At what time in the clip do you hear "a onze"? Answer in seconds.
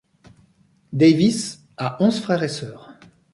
1.77-2.21